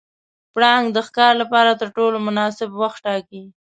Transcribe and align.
پړانګ 0.53 0.85
د 0.93 0.97
ښکار 1.07 1.33
لپاره 1.41 1.71
تر 1.81 1.89
ټولو 1.97 2.17
مناسب 2.27 2.69
وخت 2.81 2.99
ټاکي. 3.05 3.43